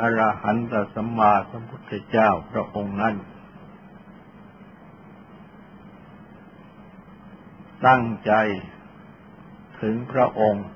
[0.00, 3.14] อรหันตสัมมาสัมพุทธเจ้าพระองค์นั้น
[7.86, 8.32] ตั้งใจ
[9.80, 10.66] ถึงพระองค์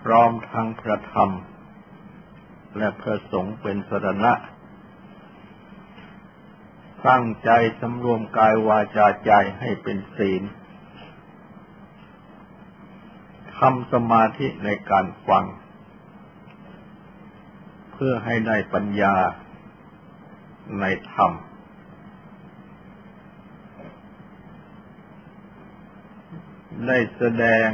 [0.00, 1.30] พร้อมทั้งพระธรรม
[2.78, 4.32] และพระสงฆ์เป็นสรณะ
[7.08, 7.50] ตั้งใจ
[7.80, 10.42] สำรวมกายวาจาใจให้เป็นศีล
[13.58, 15.44] ทำสมาธิในการฟัง
[18.02, 19.16] พื่อให้ได้ปัญญา
[20.80, 21.32] ในธรรม
[26.86, 27.68] ได้แสดง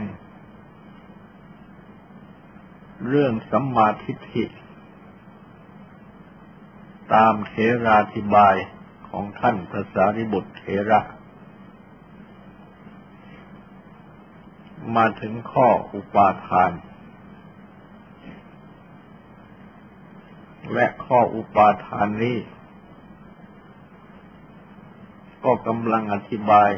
[3.08, 4.44] เรื่องสัมมาทิฏฐิ
[7.14, 8.54] ตามเทราธิบาย
[9.08, 11.00] ของท่านพระสารีบุตรเทระ
[14.96, 16.70] มาถึงข้ออุปาทาน
[20.72, 22.38] และข้ออุปาทานนี้
[25.44, 26.70] ก็กำลังอธิบาย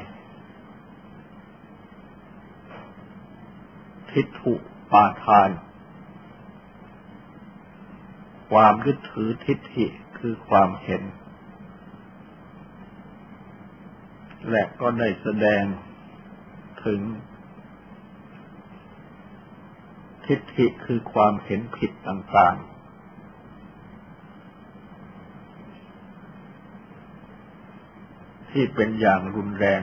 [4.11, 4.53] ทิฏฐุ
[4.93, 5.51] ปาทาน
[8.51, 9.87] ความยึดถือทิฏฐิ
[10.19, 11.03] คือความเห็น
[14.51, 15.65] และก็ได้แสดง
[16.85, 17.01] ถึง
[20.27, 22.76] ทิฏฐิคือความเห็นผิดต่างๆ
[28.57, 29.83] ที่เป็นอย่างรุนแรง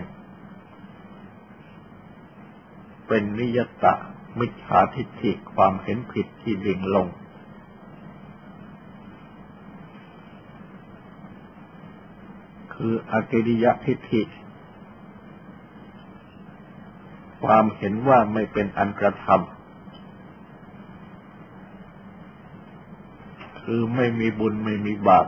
[3.07, 3.93] เป็นนิยตะ
[4.39, 7.07] มิจฉาทิฏฐิความเห็นผิดที่ดิ่งลง
[12.73, 14.21] คืออกิริยทิฏฐิ
[17.43, 19.37] ความเห็นว่าไม่เป็นอันกระทำ
[23.61, 25.27] คือไม่มีบุญไม่มีบาป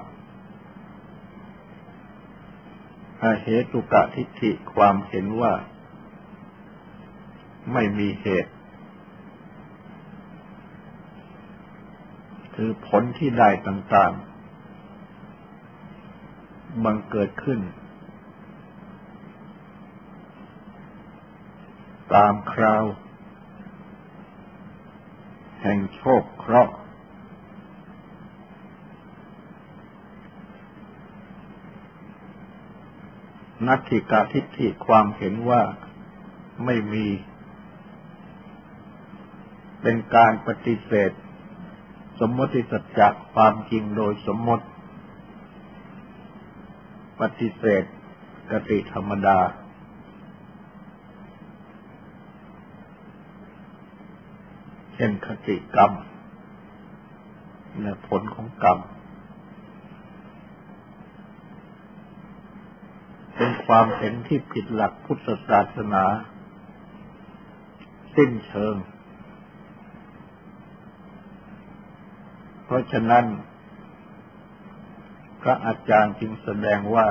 [3.24, 5.54] อาเหตุกะทิฏฐิความเห็นว่า
[7.74, 8.54] ไม่มีเหตุ
[12.56, 17.60] คือผลที่ได้ต่างๆ บังเกิดขึ้น
[22.14, 22.84] ตามคราว
[25.62, 26.76] แห่งโชคเคราะห์
[33.68, 35.62] นัตถิกาทิฏฐิความเห็นว่า
[36.66, 37.08] ไม่มี
[39.82, 41.12] เป็นการปฏิเสธ
[42.20, 44.66] สมมติสัจจะความจริงโดยสมมติ
[47.22, 47.84] ปฏิเสธ
[48.52, 49.40] กติธรรมดา
[54.96, 55.92] เช่นคติกรรม
[57.82, 58.80] และผลของกรรม
[63.36, 66.04] เป็น ความเห็นที่ผิดหลักพุทธศาสนา
[68.16, 68.76] สิ้นเชิง
[72.66, 73.26] เพราะฉะนั้น
[75.42, 77.08] พระอาจารย์จึงแสดงว่า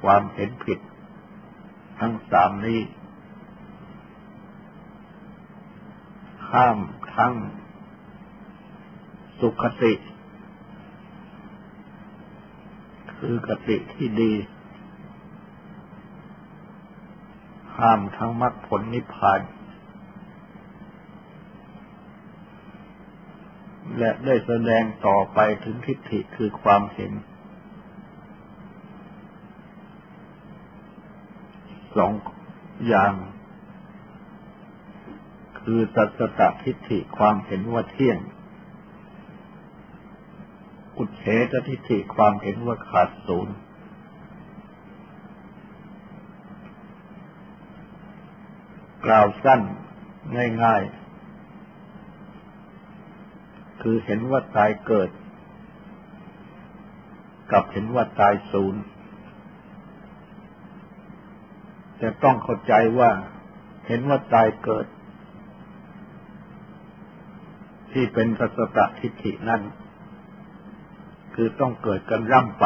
[0.00, 0.78] ความเห็นผิด
[2.00, 2.80] ทั้งสามนี้
[6.48, 6.78] ข้าม
[7.14, 7.34] ทั้ง
[9.40, 9.92] สุขติ
[13.16, 14.32] คือกติที่ดี
[17.80, 19.40] ห้ามทั้งมรรคผลนิพพาน
[23.98, 27.12] และได้แสดงต่อไปถึงทิฏฐิคือความเห็น
[31.96, 32.12] สอง
[32.88, 33.14] อย่าง
[35.60, 38.18] คือสัจตทิฏฐิความเห็นว่าเที่ยง
[40.96, 43.54] อุเฉตทิฏฐิความเห็นว่าขาดศูนย์
[49.10, 49.60] ล่าวสั้น
[50.64, 51.00] ง่ายๆ
[53.82, 55.10] คือเห็นว่าตายเกิด
[57.52, 58.82] กับเห็นว่าตายศูนย์
[61.98, 63.10] แต่ต้องเข้าใจว่า
[63.86, 64.86] เห็นว่าตายเกิด
[67.92, 69.62] ที่เป็นสัสตทิฏฐินั้น
[71.34, 72.64] คือต้องเกิดกันร่ำไป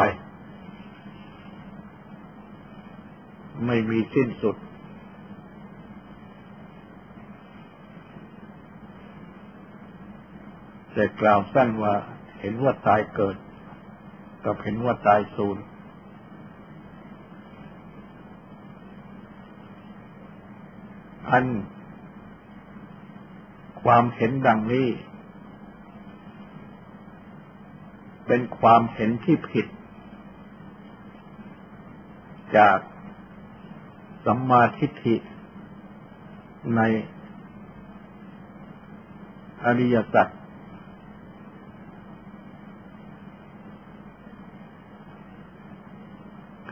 [3.65, 4.55] ไม่มีสิ้นสุด
[10.97, 11.93] แต่กล่าวสั้นว่า
[12.39, 13.35] เห็นว่าตายเกิด
[14.45, 15.57] กับเห็นว่าตายสูญ
[21.29, 21.45] อัน
[23.83, 24.87] ความเห็นดังนี้
[28.27, 29.67] เป็นความเห็นที่ผิด
[32.57, 32.79] จาก
[34.25, 35.15] สัมมาทิฏฐิ
[36.75, 36.81] ใน
[39.63, 40.27] อริยสัจ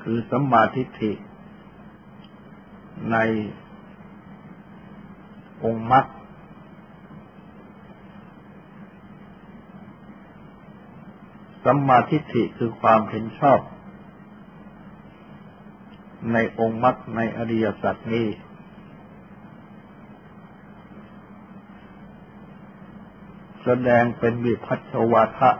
[0.04, 1.12] คือสัมมาทิฏฐิ
[3.12, 3.18] ใน
[5.64, 6.06] องค์มรรค
[11.66, 13.60] สัมมาทิฏฐิคือความเห็นชอบ
[16.34, 18.28] ในองค์มรรคในอริยสัจนี้
[23.64, 25.52] แสดงเป็นวิพัชวาทะ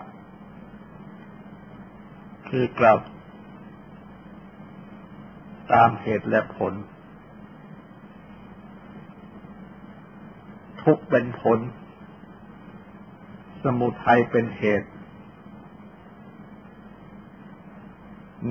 [2.50, 2.98] คือกล่าว
[5.72, 6.74] ตามเหตุและผล
[10.84, 11.60] ทุกเป็นผล
[13.64, 14.90] สมุทัยเป็นเหตุ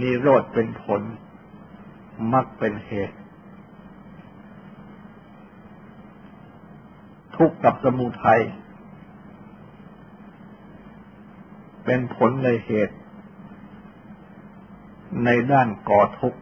[0.01, 1.03] นิโรธเป็นผล
[2.33, 3.17] มรรคเป็นเหตุ
[7.37, 8.43] ทุกข์กับสมุทัย
[11.85, 12.97] เป็นผลในเหตุ
[15.25, 16.41] ในด้านก่อทุกข์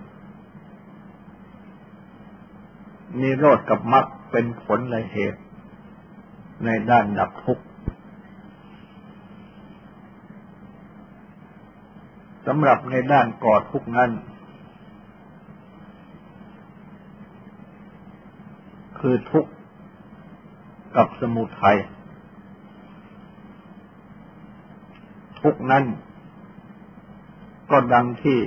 [3.22, 5.40] นิโรธกับมรรคเป็นผลในเหตุ
[6.64, 7.64] ในด้านดับทุกข์
[12.46, 14.10] สำหรับในด้านก่อทุกข์นั้น
[18.98, 19.52] คือทุกข์
[20.96, 21.78] กับสมุทัย
[25.40, 25.84] ทุกนั้น
[27.70, 28.38] ก็ดังที่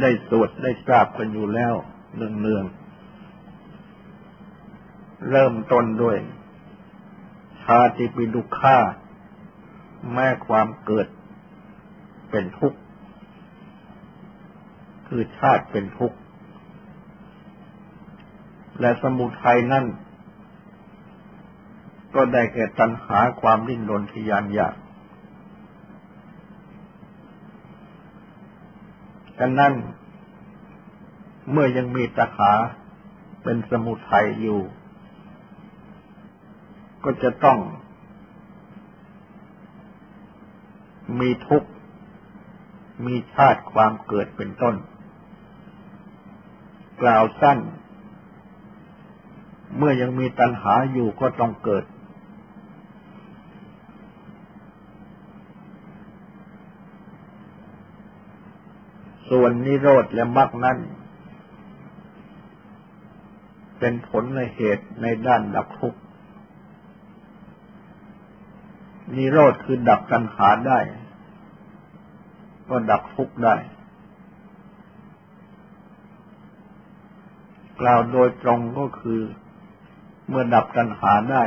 [0.00, 1.74] ได้สวดได้ทราบกันอยู่แล้ว
[2.14, 6.18] เนืองๆเริ่มต้นด้วย
[7.62, 8.78] ชาติปิดุขา
[10.12, 11.06] แม้ความเกิด
[12.30, 12.78] เป็นทุกข์
[15.06, 16.16] คือชาติเป็นทุกข์
[18.80, 19.86] และสมุทัยนั่น
[22.14, 24.74] ก็ได้แก่ตัณหาความดิ้นรนทยานอยาก
[29.44, 29.74] ดังนั้น
[31.50, 32.52] เมื่อยังมีตัณหา
[33.42, 34.60] เป็นสมุทัยอยู่
[37.04, 37.58] ก็จะต้อง
[41.20, 41.70] มีทุกข์
[43.06, 44.74] มีชาติความเกิดเป็นต้น
[47.02, 47.58] กล่าวสั้น
[49.76, 51.84] เมื่อยังมีตัณหาอยู่ก็ต้องเกิด
[59.34, 60.78] ส่วนนิโรธและมรรคนั้น
[63.78, 66.00] เป็นผลในเหตุในด้านดับทุกข์
[69.14, 70.78] นิโรธคือดับตัณหาได้
[72.68, 73.56] ก็ดับทุกข์ได้
[77.80, 79.20] กล่าวโดยตรงก็คือ
[80.28, 81.44] เมื่อดับตัณหาได้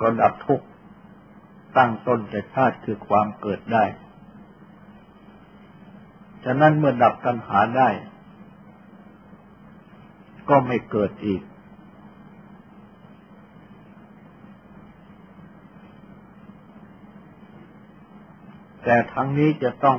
[0.00, 0.66] ก็ดับทุกข์
[1.76, 7.88] ตั้งต้นแต่ชาติคือความเกิดได้ะนั้นเมื่อดับตัณหาได้
[10.48, 11.42] ก็ไม่เกิดอีก
[18.84, 19.98] แต่ทั้งนี้จะต้อง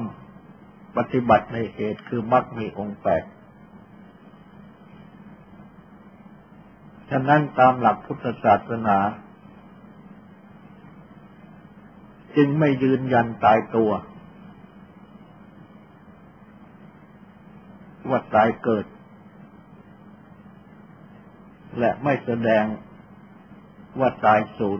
[0.97, 3.23] ปฏิบัติในเหตุคือมรรคมีองค์แปด
[7.09, 8.97] ฉะนั้นตามหลักพุทธศาสนา
[12.35, 13.91] จึงไม่ยืนยันตายตัว
[18.11, 18.85] ว่าตายเกิด
[21.79, 22.63] และไม่แสดง
[23.99, 24.79] ว่าตายสูญ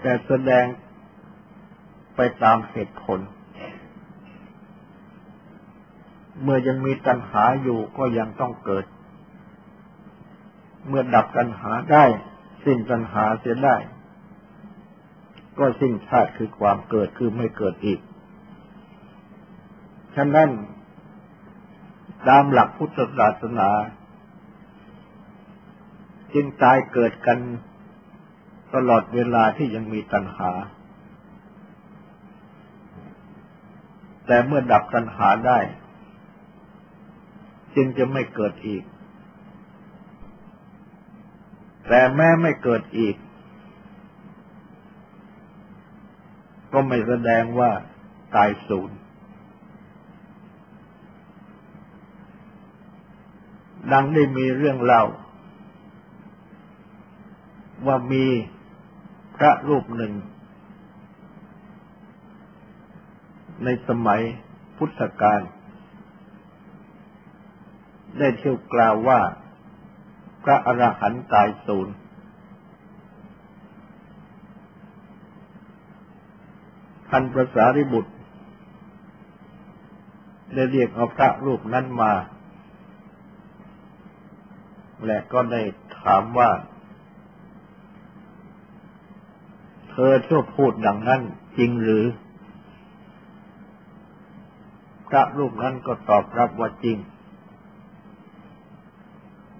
[0.00, 0.64] แต่แสดง
[2.16, 3.20] ไปตามเหตุผล
[6.42, 8.84] เมื่อยังมีตัณหาอยู่ก็ยังต้องเกิด
[10.88, 12.04] เมื่อดับตัณหาได้
[12.64, 13.76] สิ้นตัณหาเสียได้
[15.58, 18.00] ก็สิ้นชาติคือความเกิดคือไม่เกิดอีก
[20.16, 20.48] ฉะนั้น
[22.28, 23.70] ตามหลักพุทธศาสนา
[26.34, 27.38] จึงตายเกิดกัน
[28.74, 30.50] ตลอดเวลาที่ยังมีตัณหา
[34.26, 35.58] แต่เมื่อดับตัณหาได้
[37.74, 38.82] จึงจะไม่เกิดอีก
[41.88, 43.16] แต่แม้ไม่เกิดอีก
[46.72, 47.70] ก็ไม่แสดงว่า
[48.34, 48.96] ตายศูนย์
[53.92, 55.02] ดังได้มีเรื่องเล่า
[57.86, 58.24] ว่ามี
[59.36, 60.12] พระรูปหนึ่ง
[63.64, 64.20] ในสมัย
[64.76, 65.40] พุทธกาล
[68.18, 69.20] ได้เที่ยวกล่าวว่า
[70.44, 71.94] พระอรหันต์ตายศูนย์
[77.14, 78.12] ท่านประสาริบุตร
[80.54, 82.12] ได้เรียกเอาพระรูปนั้นมา
[85.06, 85.62] และก็ได้
[86.00, 86.50] ถามว่า
[89.90, 91.20] เธอเที่ยวพูดดังนั้น
[91.58, 92.04] จริงหรือ
[95.08, 96.96] พระรูปนั้นก็ตอบรับว่าจริง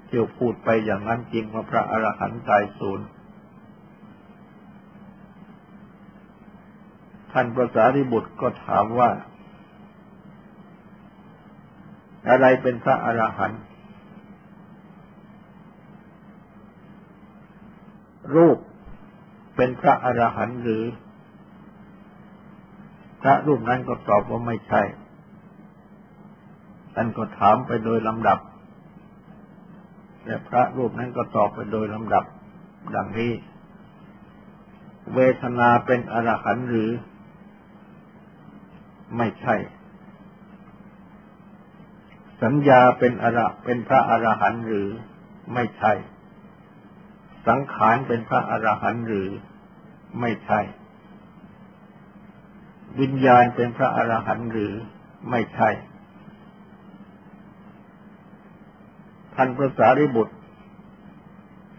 [0.07, 3.01] เที่ยวพูดไปอย่างนั้นจริงว่าพระอรหันต์ตายศูน
[7.33, 9.11] ท่านประสาริบุตรก็ถามว่า
[12.29, 13.62] อะไรเป็นพระอรหันต์
[18.35, 18.59] รูป
[19.57, 20.85] เป็นพระอรหันต์หรือ
[23.23, 24.83] พระรูปนั้นก็ตอบว่าไม่ใช่
[26.95, 28.39] ท่านก็ถามไปโดยลำดับ
[30.25, 32.25] และพระรูปนั้นก็ตอบไปโดยลำดับ
[32.95, 33.33] ดังนี้
[35.15, 36.91] เวทนาเป็นอรหันต์หรือ
[39.16, 39.57] ไม่ใช่
[42.42, 44.88] สัญญาเป็นอระเป็นพระอรหันต์หรือ
[45.54, 45.92] ไม่ใช่
[47.49, 49.28] สังขารเป็นพระอรหันต์หรือ
[50.21, 50.61] ไม่ใช่
[53.00, 54.75] วิญญาณเป็นพระอรหันต์หรือ
[55.31, 55.71] ไม่ใช่
[59.35, 60.35] ท่านพระสารีบุตร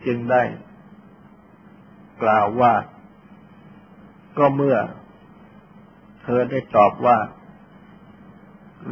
[0.06, 0.44] จึงได้
[2.24, 2.74] กล่าวว่า
[4.38, 4.78] ก็เมื่อ
[6.24, 7.18] เธอได้ตอบว่า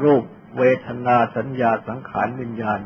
[0.04, 0.24] รูป
[0.58, 2.80] เวทนาสัญญาสังขารวิญญาณ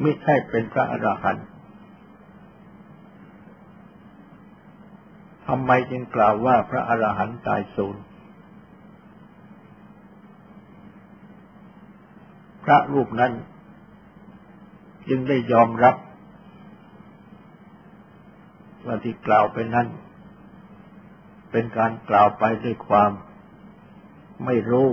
[0.00, 1.46] ไม่ใช่เป็นพระอรหันต์
[5.46, 7.96] ทำไมจึงกล่าวว่าพระอรหันต์ตายสูญ
[12.64, 13.32] พระรูปนั้น
[15.08, 15.96] จึงได้ยอมรับ
[18.86, 19.86] ว่าที่กล่าวไปนั้น
[21.58, 23.10] เป็นการกล่าวไปด้วยความ
[24.44, 24.88] ไม่รู้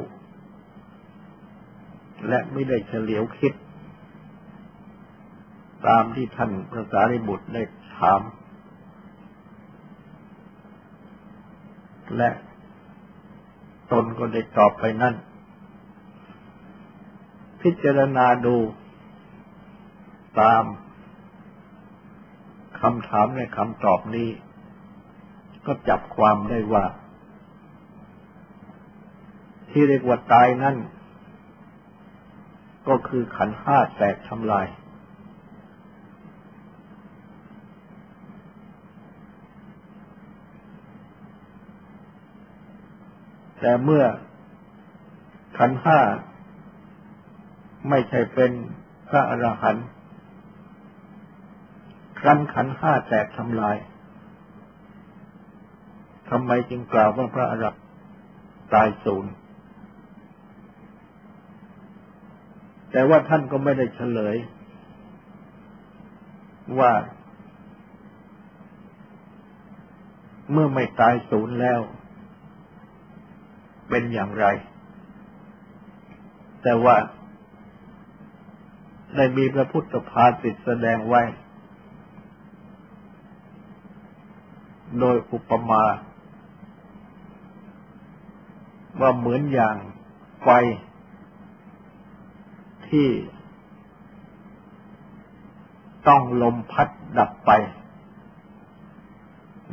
[2.28, 3.54] และไม่ได้เฉลียวคิด
[5.88, 7.64] ตามที่ท่านพระสารีบุตรได้
[7.98, 8.22] ถาม
[12.18, 12.30] และ
[13.92, 15.16] ตนก็ได้ตอบไปนั่น
[17.62, 18.56] พิจารณาดู
[20.42, 20.64] ตาม
[22.82, 24.30] คำถามในคำตอบนี้
[25.66, 26.86] ก็จับความได้ว่า
[29.70, 30.78] ที่เรียกว่าตายนั่น
[32.88, 34.68] ก็คือขันห้าแตกทำลาย
[43.60, 44.04] แต่เมื่อ
[45.58, 46.00] ขันห้า
[47.90, 48.52] ไม่ใช่เป็น
[49.08, 49.88] พระอรหันต์
[52.20, 53.78] ครั้นขันห้าแตกทำลาย
[56.36, 57.82] ทำไมจึงกล่าวว่าพระอรหันต์
[58.74, 59.26] ตายสูญ
[62.92, 64.36] แต่ว่าท่านก็ไม่ได้เฉลย
[66.80, 66.92] ว่า
[70.52, 71.80] เมื่อไม่ตายสูญแล้ว
[73.90, 74.46] เป็นอย่างไร
[76.64, 76.96] แต่ว่า
[79.16, 81.22] ได้มีพระพุทธภาสิตแสดงไว้
[85.00, 85.84] โดยอุปมา
[89.04, 89.76] ว่าเหมือนอย่าง
[90.44, 90.50] ไฟ
[92.88, 93.08] ที่
[96.08, 97.52] ต้องลมพัดดับไป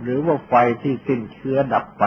[0.01, 2.05] หรือว่าไฟที่สิ้นเชื้อดับไป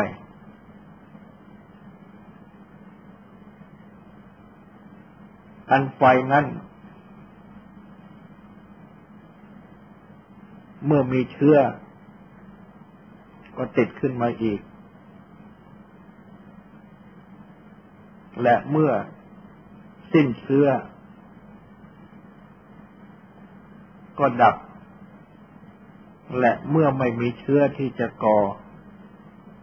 [5.72, 6.02] อันไฟ
[6.32, 6.46] นั้น
[10.86, 11.58] เมื่อมีเชื้อ
[13.58, 14.60] ก็ติดขึ้นมาอีก
[18.36, 18.38] ส
[20.14, 20.68] สิ้นเชื้อ
[24.20, 24.56] ก็ดับ
[26.40, 28.40] และเมื่อไม่มีเชื้อที่จะก่อ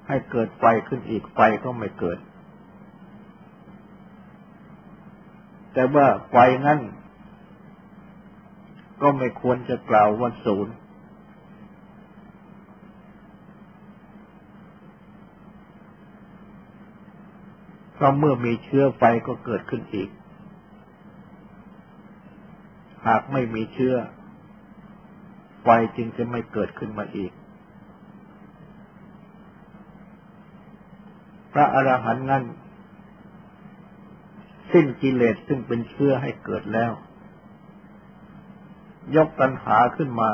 [0.09, 2.19] ให้เกิดไฟขึ้นอีกไฟก็ไม่เกิด
[5.73, 6.37] แต่ว่าไฟ
[6.67, 6.79] นั้น
[9.03, 10.75] ก็ไม่ควรจะกล่าวว่าศูนย์
[18.03, 20.09] พราะเมื่อมีเชื้อไฟก็เกิดขึ้นอีก
[23.07, 23.95] หากไม่มีเชื้อ
[25.63, 27.33] ไฟจึงจะไม่เกิดขึ้นมาอีก
[31.53, 32.45] พระอรหันต์นั้น
[34.73, 36.93] สิ้นกิเลสซึ่งเป็นเชื้อให้เกิดแล้ว
[39.17, 40.31] ยกตัณหาขึ้นมา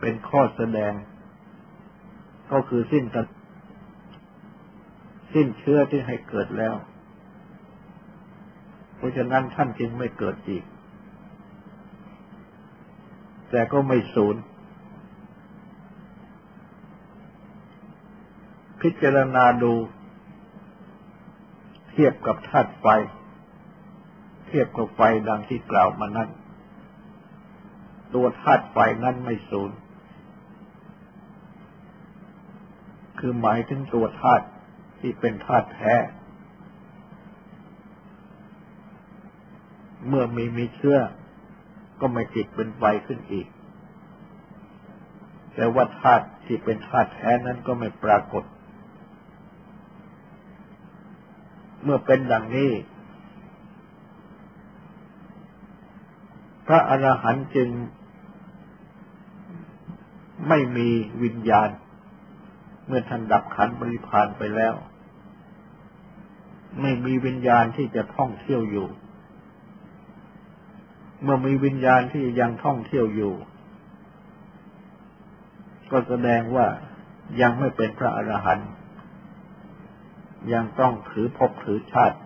[0.00, 0.92] เป็นข้อแสดง
[2.52, 3.26] ก็คือสิ้นตัณ
[5.34, 6.74] สิ้นเชื้อที่ให้เกิดแล้ว
[8.96, 10.64] เพราะฉะนั้นท่านจึงไม่เกิดอีก
[13.50, 14.36] แต่ก็ไม่สูญ
[18.80, 19.74] พิจารณาดู
[21.90, 22.86] เทียบกับธาตุไฟ
[24.46, 26.28] เทียบกับไฟดังที่กล่าวมานั้น
[28.14, 29.70] ตัวธาตุไฟนั้นไม่สูญ
[33.18, 34.46] คือหมายถึงตัวธาตุ
[35.06, 35.94] ที่เป็นธาตุแท้
[40.08, 41.00] เมื่อมีมีเชื่อ
[42.00, 43.46] ก็ไม่ติดเป็นไฟขึ้นอีก
[45.54, 48.44] แต่ว่าธาตุที่เป็นธาตุแท้นั้นก็ไม่ปรากฏ
[51.82, 52.70] เมื่อเป็นดังนี้
[56.66, 57.68] พระอรหันต์จึง
[60.48, 60.88] ไม่มี
[61.22, 61.68] วิญญาณ
[62.86, 64.74] เมื่อท่านดับขันบริพานไปแล้ว
[66.80, 68.88] ไม่มีวิญญาณที่จะท่องเที่ยวอยู่
[71.22, 73.34] เมื่อมีวิญญาณที่ยังท่องเที่ยวอยู่
[75.90, 76.66] ก็แสดงว่า
[77.40, 78.70] ยังไม่เป็นพระอรหันต์
[80.52, 82.18] ยังต้องถือภพถือชาติ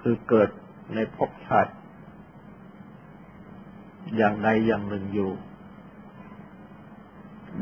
[0.00, 0.48] คือเกิด
[0.94, 1.72] ในภพชาติ
[4.16, 5.30] อย่างใดอย่างหนึ่งอยู่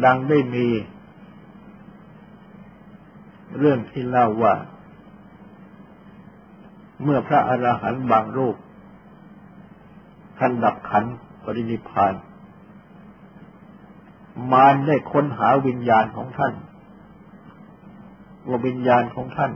[0.04, 0.66] ดังได้มี
[3.58, 4.54] เรื่องที่เล่าว่า
[7.02, 8.56] เมื่อพระอรหันต์บางรูป
[10.38, 11.04] ท่านดับขัน
[11.44, 12.14] ปรินิพาน
[14.52, 16.54] มารได้ค้นหาวิญญาณของท่าน
[18.48, 19.52] ว่าวิญญาณของท่าน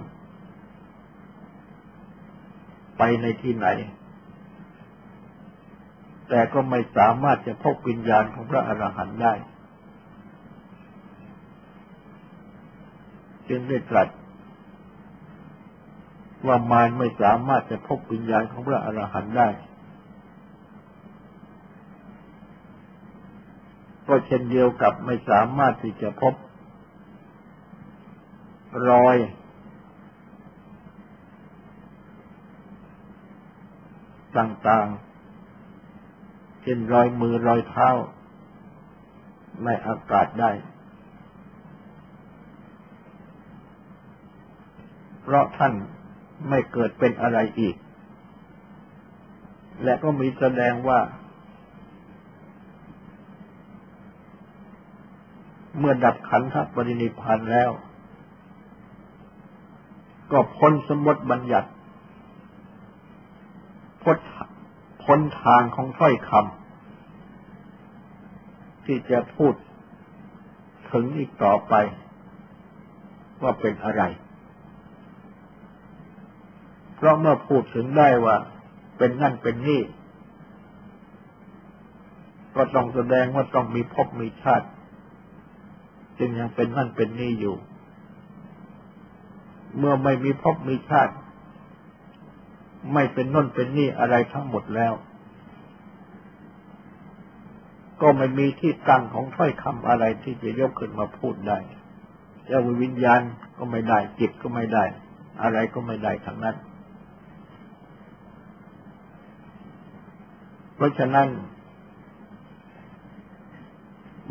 [2.98, 3.66] ไปในที่ไหน
[6.28, 9.34] แต่ก็ไม่สามารถจะพบวิญญาณของพระอรหันต์ได้
[13.48, 14.08] จึงได้ตรัส
[16.46, 19.48] ว่ามารไม่สามารถจะพบวิญญาณของพระอรหันต์ได้
[24.06, 26.34] ก็เช่นเดียวกับไม่สามารถที่จะพบ
[28.90, 29.16] รอย
[34.36, 37.88] ต่างๆ เช่นรอยมือรอยเท้า
[39.64, 40.50] ในอากาศได้
[45.28, 45.74] เพราะท่าน
[46.48, 47.76] ไม่เกิดเป็นอะไรอีก
[49.84, 51.00] และก็มีแสดงว่า
[55.78, 57.70] เมื่อดับขันธปรินิพานแล้ว
[60.32, 61.70] ก็พ้นสมมติบัญญัติ
[64.02, 64.18] พ้น
[65.04, 69.54] พ้นทางของถ้อยคำที่จะพูด
[70.92, 71.74] ถึงอีกต่อไป
[73.42, 74.04] ว่าเป็นอะไร
[76.96, 78.36] เพราะเมื่อพูดถึงได้ว่า
[78.98, 79.82] เป็นนั่นเป็นนี่
[82.56, 84.68] ก็ต้องแสดงว่าต้องมีภพมีชาติ
[86.18, 87.56] จึงยังเป็นนั่นเป็นนี่อยู่
[89.78, 91.14] เมื่อไม่มีภพมีชาติ
[92.92, 94.94] ไม่เป็นน่นเป็นนี่อะไรทั้งหมดแล้ว
[98.02, 101.58] ก็ไม่มีที่ตั้งของถ้อยคำอะไรที่จะยกขึ้นมาพูดได้
[102.50, 103.20] จะวิญญาณ
[103.58, 104.84] ก็ไม่ได้จิตก็ไม่ได้
[105.42, 106.56] อะไรก็ไม่ได้ทั้งนั้น
[110.76, 111.28] เพราะฉะนั้น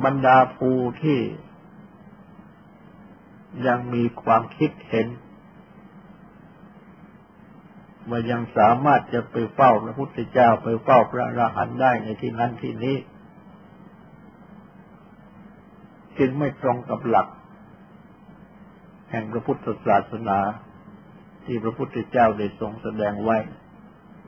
[0.03, 0.69] บรรดาภู
[1.03, 1.19] ที่
[3.67, 5.07] ยังมีความคิดเห็น
[8.09, 12.97] ว่ายังสามารถจะไปเฝ้าพระพุทธเจ้าไปเฝ้าพระอรหันต์ได้ในที่นั้นที่นี้
[16.17, 17.27] จึงไม่ตรงกับหลัก
[19.11, 20.39] แห่งพระพุทธศาสนา
[21.45, 23.37] ที่พระพุทธเจ้าได้ทรงแสดงไว้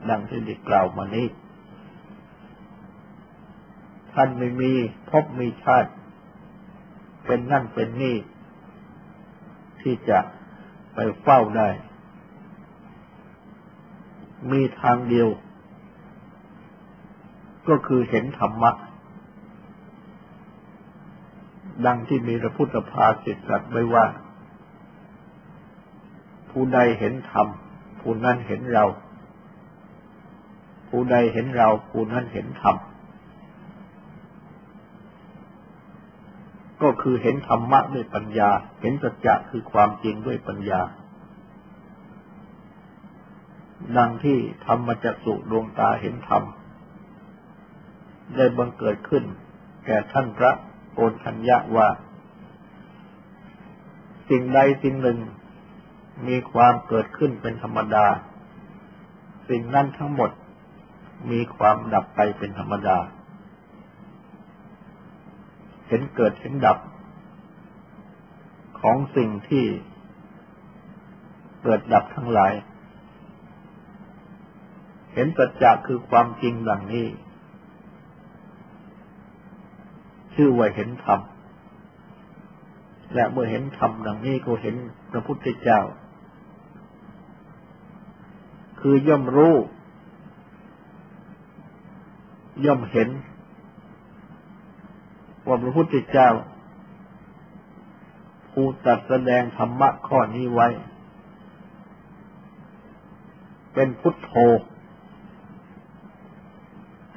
[0.08, 1.26] ดังที่ได้กล่าวมานี้
[4.20, 4.72] ท่านไม่มี
[5.10, 5.90] พบมีชาติ
[7.26, 8.16] เป็นนั่นเป็นนี่
[9.80, 10.18] ที่จะ
[10.94, 11.68] ไปเฝ้าได้
[14.52, 15.28] มีทางเดียว
[17.68, 18.72] ก็คือเห็นธรรมะ
[21.86, 24.06] ดังที่มีพระพุทธภาสิตตรัสไว้ว่า
[26.50, 27.46] ผู้ใดเห็นธรรม
[28.00, 28.84] ผู้นั้นเห็นเรา
[30.88, 32.76] ผู้ใดเห็นเรา ผู้นั้นเห็นธรรม
[36.82, 40.80] ก็คือเห็นธรรมะด้วยปัญญา เห็นสัจจะคือความจริงด้วยปัญญา
[43.96, 46.42] ดังที่ธรรมจักสุดวงตาเห็นธรรม
[48.36, 49.24] ได้บังเกิดขึ้น
[49.86, 50.52] แก่ท่านพระ
[50.94, 51.88] โอทัญญาว่า
[54.28, 55.18] สิ่งใดสิ่งหนึ่ง
[56.28, 58.06] มีความเกิดขึ้นเป็นธรรมดา
[59.48, 60.30] สิ่งนั้นทั้งหมด
[61.30, 62.98] มีความดับไปเป็นธรรมดา
[65.88, 66.78] เห็นเกิดเห็นดับ
[68.80, 69.64] ของสิ่งที่
[71.62, 72.52] เกิดดับทั้งหลาย
[75.14, 77.06] เห็นสัจจะคือความจริงดังนี้
[80.34, 81.20] ชื่อว่าเห็นธรรม
[83.14, 84.76] และเมื่อเห็นธรรมดังนี้ก็เห็น
[85.10, 85.80] พระพุทธเจ้า
[88.80, 89.54] คือย่อมรู้
[92.64, 93.08] ย่อมเห็น
[95.48, 96.30] ว่าพระพุทธเจ้า
[98.52, 100.68] ผู้ตัดแสดงธรรมะข้อนี้ไว้
[103.74, 104.32] เป็นพุทโธ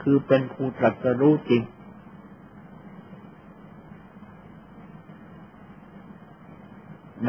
[0.02, 1.62] คือเป็นผู้ตรัสรู้จริง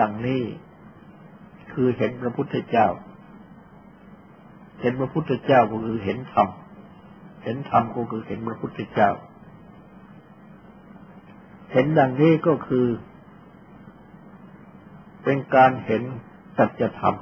[0.00, 0.42] ดังนี้
[1.72, 2.86] คือเห็นพระพุทธเจ้า
[4.80, 6.48] เห็นพระพุทธเจ้าก็คือเห็นธรรม
[7.44, 9.10] เห็นธรรมก็คือเห็นพระพุทธเจ้า
[11.72, 12.86] เห็นดังนี้ก็คือ
[15.22, 16.02] เป็นการเห็น
[16.56, 17.16] สัจธรรม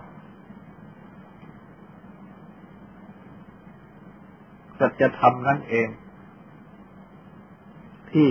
[4.79, 5.89] สัจธรรมนั่นเอง
[8.13, 8.31] ที่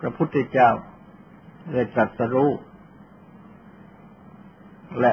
[0.00, 0.70] พระพุทธเจ้า
[1.72, 2.50] ได้จัดสรู้
[5.00, 5.12] และ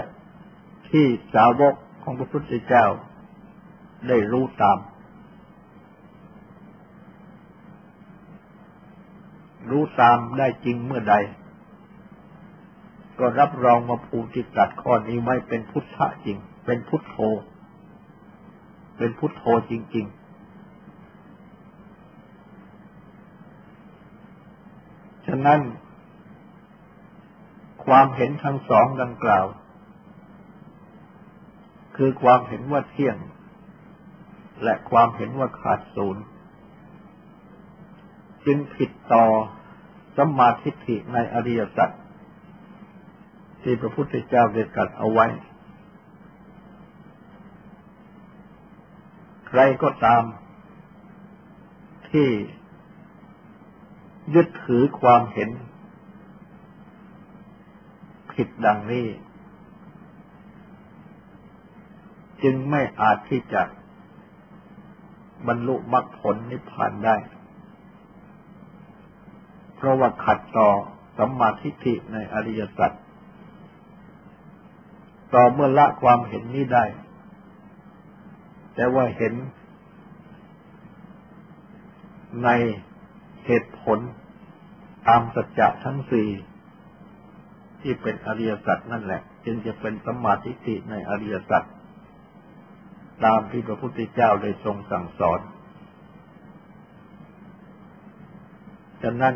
[0.90, 2.86] ที่สาวกของพระพุทธเจ้า
[4.08, 4.78] ได้รู้ตาม
[9.70, 11.16] รู้ตามได้จริงเมื่อใด
[13.20, 17.18] ก็รับรองมาภูติตัดข้อนี้ไม่เป็นพุทธะจริง เป็นพุทโธ
[18.98, 20.26] เป็นพุทโธจริง ๆ
[25.28, 25.60] ฉะนั้น
[27.86, 29.46] ความเห็นทั้งสองดังกล่าว
[31.96, 33.18] คือความเห็นว่าเที่ยง
[34.64, 36.24] และความเห็นว่าขาดศูนย์
[38.46, 39.26] จึงผิดต่อ
[40.16, 41.90] สัมมาทิฏฐิในอริยสัจ
[43.62, 45.28] ที่พระพุทธเจ้าได้ตรัสเอาไว้
[49.48, 50.24] ใครก็ตาม
[52.10, 52.30] ที่
[54.36, 55.50] ยึดถือความเห็น
[58.34, 59.08] ผิดดังนี้
[62.44, 63.62] จึงไม่อาจที่จะ
[65.48, 67.16] บรรลุมรรคผลนิพพานได้
[69.86, 70.70] ราะว่าขัดต่อ
[71.18, 72.92] สัมมาทิฏฐิในอริยสัจ
[75.34, 76.86] ต่อเมื่อละความเห็นนี้ได้
[78.76, 79.34] แต่ว่าเห็น
[82.44, 82.50] ใน
[83.46, 84.00] เหตุผล
[85.08, 86.30] ตามสัจจะทั้งสี่
[87.82, 91.64] ที่เป็นอริยสัจนั่นแหละ จึงจะเป็นสัมมาทิฏฐิในอริยสัจ
[93.26, 95.40] ตามที่พระพุทธเจ้าได้ทรงสั่งสอน
[99.04, 99.36] ฉะนั้น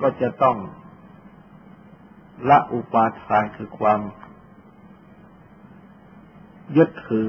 [0.00, 0.56] ก็จะต้อง
[2.48, 4.00] ละอุปาทานคือความ
[6.76, 7.28] ยึดถือ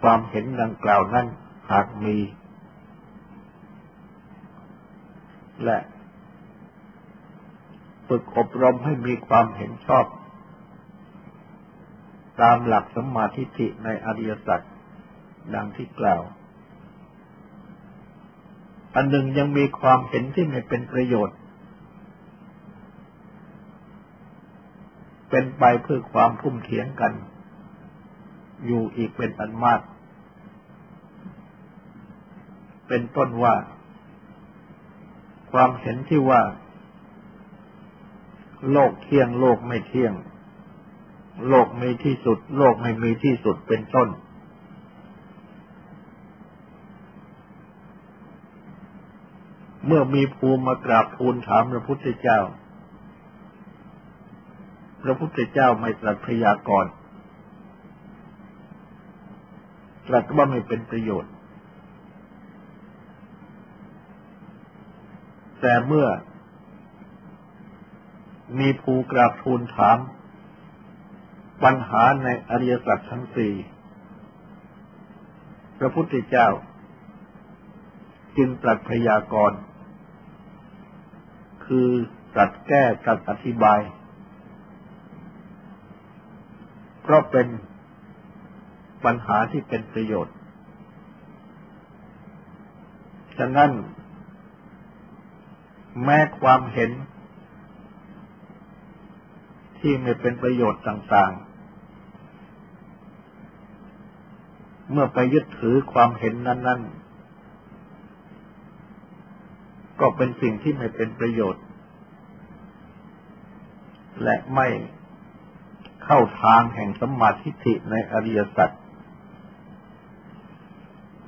[0.00, 1.26] ความเห็นดังกล่าวนั้น
[1.70, 2.18] หากมี
[5.64, 5.78] และ
[8.08, 10.06] ฝึกอบรมให้มีความเห็นชอบ
[12.40, 14.60] ตามหลักสมาธิิในอริยสัจ
[15.54, 16.22] ดังที่กล่าว
[18.94, 21.36] อันหนึ่งยังมีความเห็นที่ไม่เป็นประโยชน์
[25.30, 27.12] เป็นไปเพื่อความพุ่มเถียงกัน
[28.66, 29.80] อยู่อีกเป็นอันมาก
[32.88, 33.54] เป็นต้นว่า
[35.52, 36.42] ความเห็นที่ว่า
[38.72, 40.12] โลกเที่ยงโลกไม่เที่ยง
[41.48, 44.08] โลกมีที่สุด โลกไม่มีที่สุดเป็นต้น
[49.86, 52.40] เมื่อมีภูมิมากราบทูลถามพระพุทธเจ้า
[55.02, 56.92] พระพุทธเจ้าไม่ตรัสพยากรณ์
[60.08, 61.32] ตรัสว่าไม่เป็นประโยชน์
[65.60, 66.06] แต่เมื่อ
[68.58, 69.98] มีภูกราบทูลถาม
[71.62, 73.54] ปัญหาในอริยสัจทั้งสี่
[75.78, 76.48] พระพุทธเจ้า
[78.36, 79.58] จึงตรัสพยากรณ์
[81.74, 81.92] คือ
[82.34, 83.80] ตรัสแก้ตรัสอธิบาย
[87.02, 87.46] เพราะเป็น
[89.04, 90.36] ปัญหาที่เป็นประโยชน์
[93.38, 93.70] ฉะนั้น
[96.04, 96.90] แม้ความเห็น
[99.78, 107.02] ที่ไม่เป็นประโยชน์ต่างๆ เมื่อไปยึดถือความเห็นนั้น ๆ
[110.00, 111.61] ก็เป็นสิ่งที่ไม่เป็นประโยชน์
[114.22, 114.68] และไม่
[116.04, 118.70] เข้าทางแห่งสมาธิฐิในอริยสัจ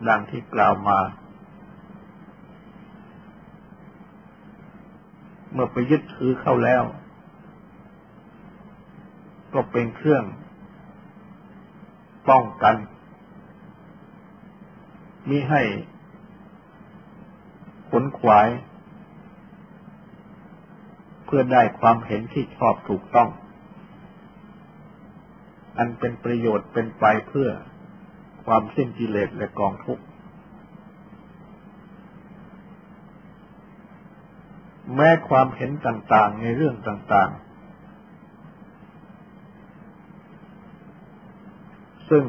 [0.09, 0.99] ดังที่กล่าวมา
[5.53, 6.83] เมื่อไปยึดถือเข้าแล้ว
[9.55, 10.25] ก็เป็นเครื่อง
[12.29, 12.75] ป้องกัน
[15.29, 15.63] มิให้
[17.91, 18.49] ขนขวาย
[21.25, 23.29] เพื่อได้ความเห็นที่ชอบถูกต้อง
[25.79, 27.49] อันเป็นประโยชน์เป็นไปเพื่อ
[28.45, 30.05] ความสิ้นกิเลสและกองทุกข์
[34.95, 37.45] แม้ความเห็นต่างๆในเรื่องต่างๆ
[42.11, 42.25] ซึ่ง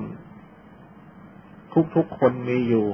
[1.96, 2.86] ทุกๆคนมีอยู่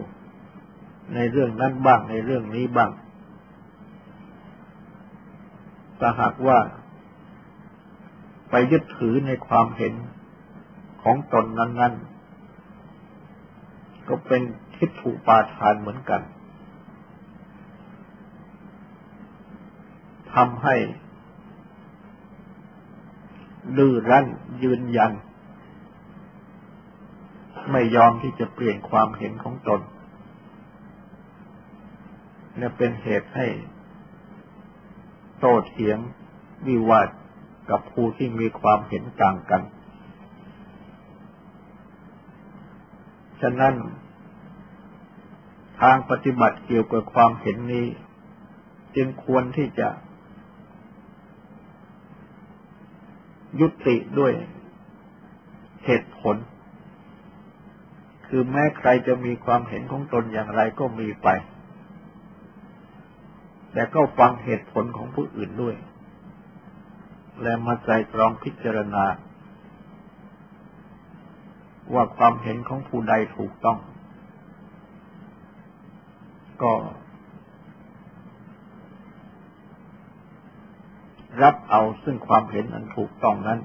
[1.15, 2.91] ในเรื่องนั้นบ้างในเรื่องนี้บ้าง
[6.01, 6.59] แต่หากว่า
[8.49, 9.93] ไปยึดถือในความเห็น
[11.03, 11.93] ของตนนั้น
[13.21, 14.41] ๆ ก็เป็น
[14.75, 16.21] ทิฏฐุปาทานเหมือนกัน
[20.33, 20.75] ทำให้
[23.77, 24.25] ดื้อรั้น
[24.63, 25.11] ยืนยัน
[27.71, 29.81] ไม่ยอมที่จะเปลี่ยนความเห็นของตน
[32.57, 33.47] เนี่ยเป็นเหตุให้
[35.41, 35.99] โตเถียง
[36.67, 37.09] วิวาท
[37.69, 39.61] กับผู้ที่มีความเห็นต่างกัน
[43.41, 43.75] ฉะนั้น
[45.81, 47.87] ทางปฏิบัติเกี่ยวกับความเห็นนี้
[48.95, 49.89] จึงควรที่จะ
[53.59, 54.33] ยุติด้วย
[55.85, 56.35] เหตุผล
[58.27, 61.27] คือแม้ใครจะมีความเห็นของตนอย่างไรก็มีไป
[63.73, 65.75] แต่ก็ฟังเหตุผลของผู้อื่นด้วย
[67.41, 69.05] และมาใจตรองพิจารณา
[71.93, 73.79] ว่าความเห็นของผู้ใดถูกต้อง
[76.63, 76.73] ก็
[81.41, 83.59] รับเอาซึ่งความเห็นอันถูกต้องนั้น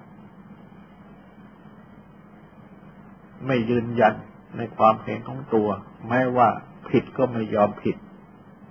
[3.47, 4.14] ไม่ยืนยัน
[4.57, 5.69] ในความเห็นของตัว
[6.09, 6.49] แม้ว่า
[6.90, 7.97] ผิดก็ไม่ยอมผิด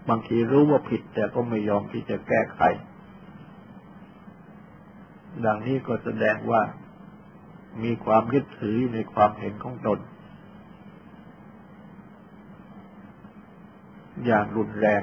[0.10, 2.62] บางทีรู้ว่าผิดแต่ก็ไม่ยอมที่จะแก้ไข
[5.46, 6.62] ดังนี้ก็แสดงว่า
[7.84, 10.00] มีความยึดถือในความเห็นของตน
[14.26, 15.02] อย่างรุนแรง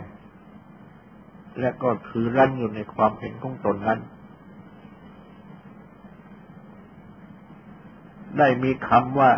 [1.60, 4.00] และก็ถือรั้นอยู่ในความเห็นของตนนั้น
[8.38, 9.30] ได้มีคำว่า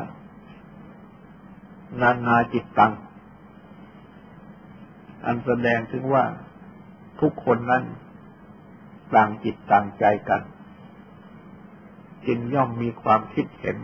[2.00, 2.92] นานาจิตตัง
[5.26, 6.24] อันแสดงถึงว่า
[7.20, 7.84] ทุกคนนั้น
[9.14, 10.42] ต่างจิตต่างใจกัน
[12.26, 13.76] จึงย่อมมีความคิดเห็น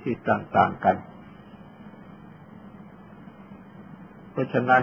[0.00, 0.96] ที่ต่างๆกัน
[4.30, 4.82] เพราะฉะนั้น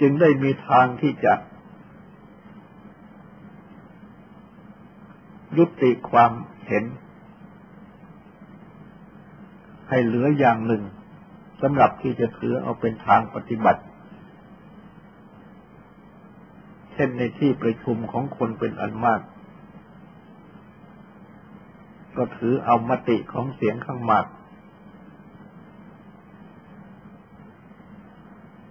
[0.00, 1.34] จึงได้มีทางที่จะ
[5.58, 6.32] ยุติความ
[6.66, 6.84] เห็น
[9.88, 10.82] ให้เหลืออย่างหนึ่ง
[11.62, 13.82] สำหรับที่จะถือเอาเป็นทางปฏิบัติ
[16.92, 19.20] เช่นในที่ประชุมของคนเป็นอันมาก
[22.16, 24.26] ก็ถือเอามติของเสียงข้างมาก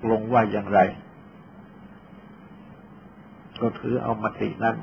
[0.10, 0.80] ลงว่าอย่างไร
[3.62, 4.76] ก็ถือเอามตินั้น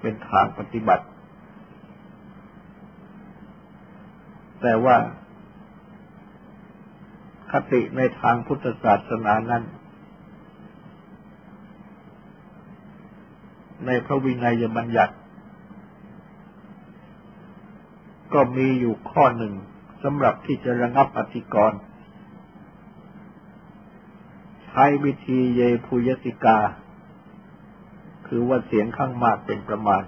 [0.00, 1.04] เป็นทางปฏิบัติ
[4.62, 4.96] แต่ว่า
[7.54, 9.64] คติในทางพุทธศาสนานั้น
[13.86, 15.14] ในพระวินัยบัญญัติ
[18.34, 19.54] ก็มีอยู่ข้อหนึ่ง
[20.02, 21.80] สำหรับที่จะระงับอธิกรณ์
[24.64, 26.58] ใช้วิธีเยภูยติกา
[28.26, 30.02] คือว่าเสียงข้างมากเป็นประมาณ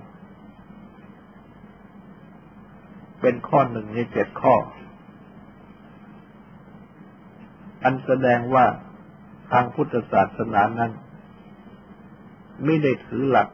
[3.21, 4.55] เป็นข้อหนึ่งในเจ็ดข้อ
[7.88, 8.66] อันแสดงว่า
[9.53, 10.92] ทางพุทธศาสนานั้น
[12.64, 13.49] ไม่ได้ถือหลัก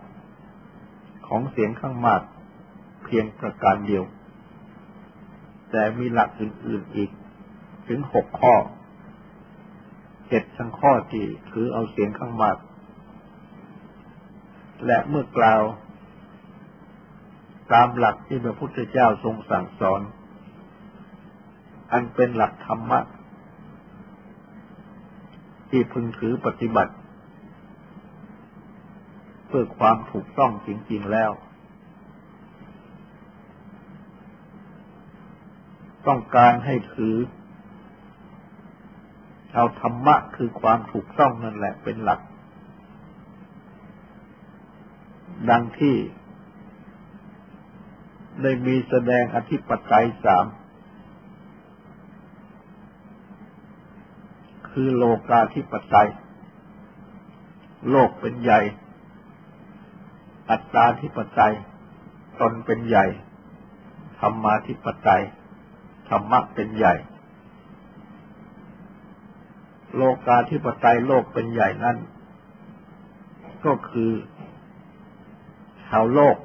[1.29, 2.23] ของเสียงข้างมาก
[3.05, 4.05] เพียงประการเดียว
[5.71, 7.11] แต่มีหลักอื่นๆอีก
[7.89, 8.55] ถึงหกข้อ
[10.29, 12.57] เจ็ดทั้งข้อที่ถือเอาเสียงข้างมาก
[14.87, 15.63] และเมื่อกล่าว
[17.73, 20.01] ตามหลักที่พระพุทธเจ้าทรงสั่งสอน
[21.93, 23.01] อันเป็นหลักธรรมะ
[25.75, 26.95] ที่พึงถือปฏิบัติ
[29.47, 31.31] เพื่อความถูกต้องจริง ๆแล้ว
[36.07, 37.17] ต้องการให้ถือ
[39.55, 42.21] เอาธรรมะคือความถูกต้องนั่นแหละเป็นหลัก
[45.51, 45.97] ดังที่
[48.43, 50.45] ได้มีแสดงอธิปไตยสาม
[54.73, 56.09] คือโลกาธิปไตย
[57.91, 58.61] โลกเป็นใหญ่
[60.51, 61.55] อัตตาธิปไตย
[62.41, 63.07] ตนเป็นใหญ่
[64.21, 65.23] ธรรมาธิปไตย
[66.09, 66.95] ธรรมะเป็นใหญ่
[69.97, 71.97] โลกาธิปไตยโลกเป็นใหญ่นั้น
[73.65, 74.13] ก็คือ
[75.87, 76.37] ชาวโลก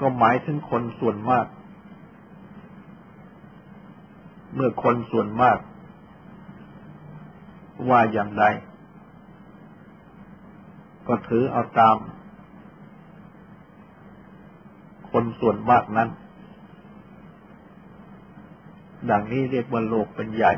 [0.00, 1.46] ก็หมายถึงคนส่วนมาก
[4.54, 5.58] เมื่อคนส่วนมาก
[7.88, 8.44] ว่าอย่างใด
[11.06, 11.96] ก็ถือเอาตาม
[15.10, 16.08] คนส่วนมากนั้น
[19.10, 20.52] ดังนี้เรียกว่าโลกเป็นใหญ่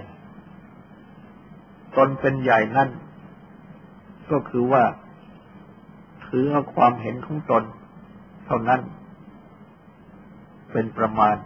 [1.97, 2.89] ตนเป็นใหญ่นั่น
[4.31, 4.85] ก็คือว่า
[6.27, 7.65] ถือเอาความเห็นของตน
[8.47, 8.81] เท่านั้น
[10.73, 11.37] เป็นประมาณ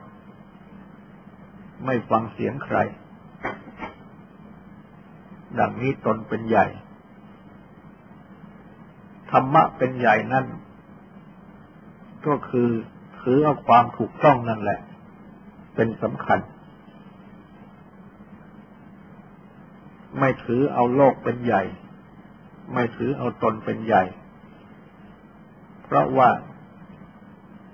[1.85, 2.77] ไม่ฟังเสียงใคร
[5.59, 6.67] ดังนี้ตนเป็นใหญ่
[9.31, 10.47] ธรรมะเป็นใหญ่นั่น
[12.27, 12.69] ก็คือ
[13.21, 14.81] ถือเอาความถูกต้องนั่นแหละ
[15.75, 16.39] เป็นสำคัญ
[20.19, 21.62] ไม่ถือเอาโลกเป็นใหญ่
[22.73, 24.03] ไม่ถือเอาตนเป็นใหญ่
[25.85, 26.31] เพราะว่า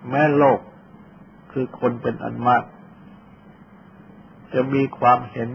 [0.09, 0.61] แม้โลก
[1.53, 2.65] คือคนเป็นอันมาก
[4.55, 5.51] จะมีความเห็น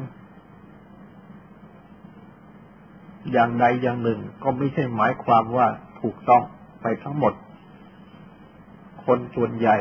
[3.32, 5.68] อย่างใดอย่างหนึ่ง ก็ไม่ใช่หมายความว่า
[6.02, 6.44] ถูกต้อง
[6.82, 7.34] ไปทั้งหมด
[9.06, 9.78] คนส่วนใหญ่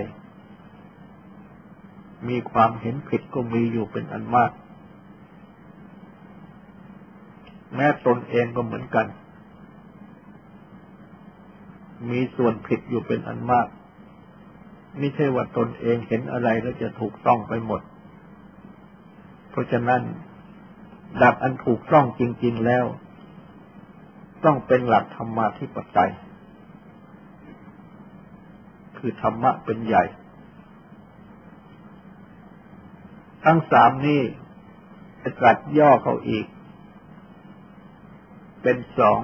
[2.28, 4.50] มีความเห็นผิดก็มีอยู่เป็นอันมาก
[7.74, 9.06] แม้ตนเองก็เหมือนกัน
[12.10, 13.66] มีส่วนผิดอยู่เป็นอันมาก
[14.98, 17.82] ไม่ใช่ว่าตนเองเห็นอะไรแล้วจะถูกต้องไปหมด
[19.56, 20.02] ราะฉะนั้น
[21.22, 22.84] ดับอันถูกต้องจริง ๆแล้ว
[24.44, 26.12] ต้องเป็นหลักธรรมาธิปไตย
[28.98, 30.04] คือธรรมะเป็นใหญ่
[33.44, 34.20] ทั้งสามนี้
[35.38, 36.46] ตรัสย่อเขาอีก
[38.62, 39.18] เป็นสอง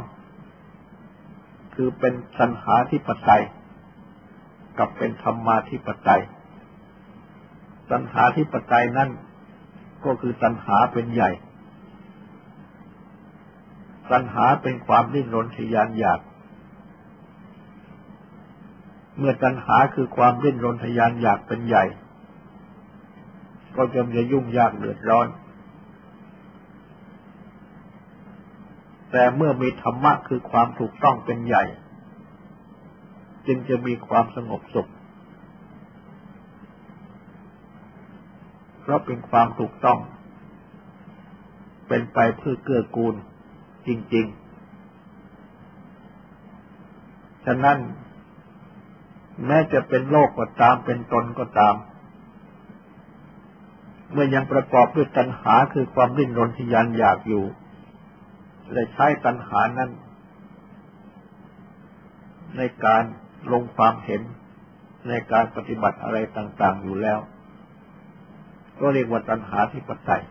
[1.74, 3.42] คือเป็นสัญหาธิปไตย
[4.78, 6.22] กับเป็นธรรมาธิปไตย
[7.90, 9.10] สัญหาธิปไตยนั่น
[10.04, 11.30] ก็คือสัญหาเป็นใหญ่
[14.10, 16.20] สัญหาเป็นความดิ้นรนทยานอยาก
[19.18, 21.84] เมื่อสัญหาคือความดิ้นรนทยานอยากเป็นใหญ่
[23.76, 25.28] ก็จะมียุ่งยากเดือดร้อน
[29.10, 31.64] แต่เมื่อมีธรรมะคือความถูกต้องเป็นใหญ่
[33.46, 34.90] จึงจะมีความสงบสุข
[38.82, 39.98] เพราะเป็นความถูกต้อง
[41.88, 43.14] เป็นไปเพื่อเกื้อกูล
[43.86, 44.26] จริง
[46.30, 47.78] ๆ ฉะนั้น
[49.46, 51.74] แม้จะเป็นโลกก็ตามเป็นตนก็ตาม
[54.12, 57.44] เมื่อยังประกอบด้วยตัณหาคือความดิ้นรนทยันอยากอยู่
[58.72, 59.90] เลยใช้ตัณหานั้น
[62.56, 63.02] ในการ
[63.52, 64.22] ลงความเห็น
[65.08, 67.18] ในการปฏิบัติอะไรต่าง ๆ อยู่แล้ว
[68.80, 70.22] ก็เรียกว่าตัณหาที่ปไตย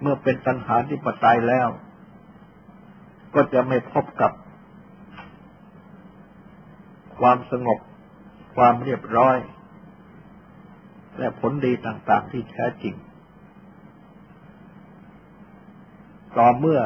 [0.00, 1.68] เมื่อเป็นตัณหาที่ปไตยแล้ว
[3.34, 4.32] ก็จะไม่พบกับ
[7.18, 7.78] ความสงบ
[8.56, 9.36] ความเรียบร้อย
[11.18, 12.94] และผลดีต่างๆที่แท้จริง
[16.38, 16.80] ต่อเมื่อ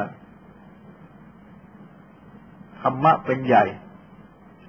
[2.81, 3.63] ธรรมะเป็นใหญ่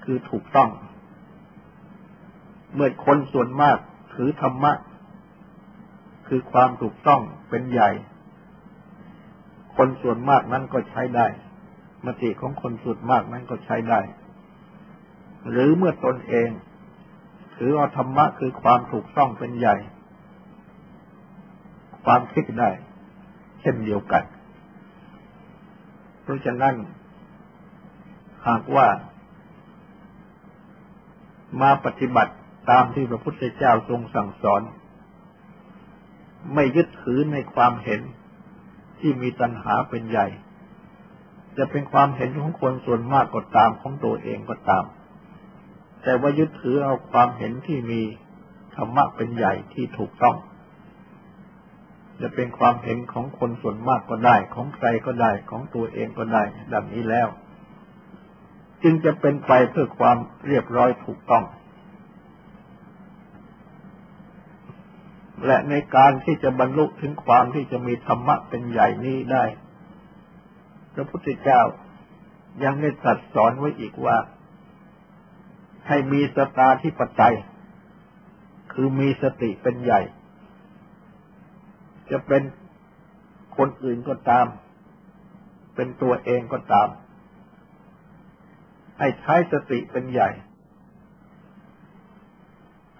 [0.04, 0.70] คือถูกต้อง
[2.74, 3.78] เมื่อคนส่วนมาก
[4.14, 4.72] ถือธรรมะ
[6.29, 7.91] คือความถูกต้องเป็นใหญ่
[9.76, 11.26] คนส่วนมากนั้นก็ใช้ได้
[12.07, 14.01] มติของคนส่วนมากนั้นก็ใช้ได้
[15.51, 16.49] หรือเมื่อตนเอง
[17.57, 19.76] ถือเอาธรรมะคือความถูกต้องเป็นใหญ่
[22.05, 22.70] ความคิดได้
[23.61, 24.24] เช่นเดียวกัน
[26.22, 26.74] เพราะฉะนั้น
[28.49, 28.89] หากว่า
[31.62, 32.35] มาปฏิบัติ
[32.70, 34.62] ตามที่พระพุทธเจ้าทรงสั่งสอน
[36.55, 38.01] ไม่ยึดถือในความเห็น
[39.01, 40.26] ที่มีตัณหาเป็นใหญ่
[41.57, 44.84] จะเป็นความเห็นของคนส่วนมากก็ตามของตัวเองก็ตาม
[46.03, 48.03] แต่ว่ายึดถือเอาความเห็นที่มี
[48.74, 50.36] ธรรมะเป็นใหญ่ที่ถูกต้อง
[52.20, 56.42] จะเป็นความเห็นของคนส่วนมากก็ได้ ของใครก็ได้ของตัวเองก็ได้
[56.72, 57.28] ดังนี้แล้ว
[58.82, 61.44] จึงจะเป็นไปเพื่อความเรียบร้อยถูกต้อง
[65.47, 69.45] และในการที่จะบรรลุถึงความที่จะมีธรรมะเป็นใหญ่นี้ได้
[70.95, 71.62] พระพุทธเจ้า
[72.64, 74.16] ยังได้ตรัสสอนไว้อีกว่า
[75.89, 77.36] ให้มีสตาธิปไตย
[78.72, 80.01] คือมีสติเป็นใหญ่
[82.11, 82.43] จะเป็น
[83.57, 84.47] คนอื่นก็ตาม
[85.74, 86.89] เป็นตัวเองก็ตาม
[88.99, 90.30] ให้ใช้สติเป็นใหญ่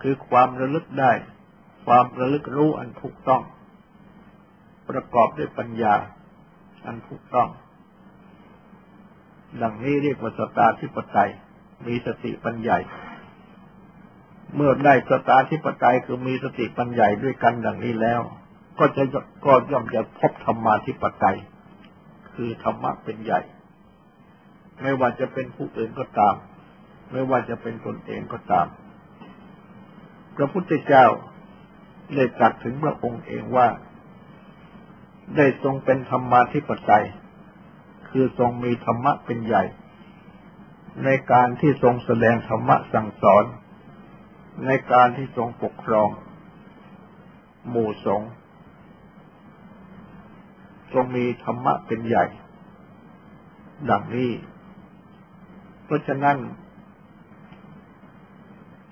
[0.03, 1.13] คือความระลึกได้
[1.89, 3.43] ความระลึกรู้อันถูกต้อง
[4.89, 5.95] ประกอบด้วยปัญญา
[6.87, 7.49] อันถูกต้อง
[9.63, 11.31] ดังนี้เรียกว่าสตาธิปไตย
[11.87, 12.77] มีสติปัญญา
[14.55, 18.21] เมื่อได้สตาธิปไตยคือมีสติปัญญาด้วยกันดังนี้แล้ว
[18.79, 19.03] ก็จะ
[19.47, 21.39] ก็ย่อมจะพบธรรมาธิปไตย
[22.35, 23.41] คือธรรมะเป็นใหญ่
[24.83, 26.35] ไม่ว่าจะเป็นผู้อื่นก็ตาม
[27.13, 28.67] ไม่ว่าจะเป็นตนเองก็ตาม
[30.37, 31.07] พระพุทธเจ้า
[32.15, 33.69] ได้ตรัสถึงพระองค์เองว่า
[35.37, 37.05] ได้ทรงเป็นธรรมาธิปไตย
[38.09, 39.65] คือทรงมีธรรมะเป็นใหญ่
[41.05, 43.45] ในการที่ทรงแสดงธรรมะสั่งสอน
[44.67, 46.09] ในการที่ทรงปกครอง
[47.71, 48.31] หมู่สงฆ์
[50.93, 52.27] ทรงมีธรรมะเป็นใหญ่
[53.91, 54.33] ดังนี้
[55.85, 56.37] เพราะฉะนั้น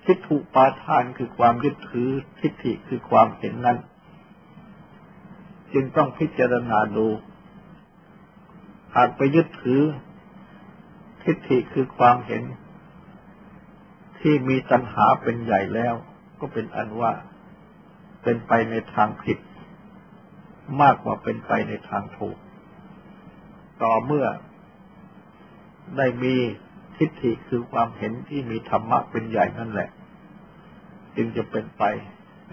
[0.07, 3.77] ทิฏฐุปาทานคือความยึดถือทิฏฐิคือความเห็นนั้น
[5.73, 7.07] จึงต้องพิจารณาดู
[8.95, 9.81] หากไปยึดถือ
[11.23, 12.43] ทิฏฐิคือความเห็น
[14.19, 15.93] ที่มีตัณหาเป็นใหญ่แล้ว
[16.39, 17.11] ก็เป็นอันว่า
[18.23, 19.39] เป็นไปในทางผิด
[20.81, 22.37] มากกว่าเป็นไปในทางถูก
[23.83, 24.25] ต่อเมื่อ
[25.97, 26.35] ได้มี
[26.97, 29.89] ทิฏฐิคือความเห็นที่มีธรรมะเป็นใหญ่นั่นแหละ
[31.17, 31.83] จึงจะเป็นไป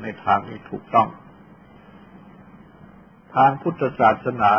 [0.02, 1.08] ในทางที่ถูกต้อง
[3.34, 4.52] ทางพุทธศาสนา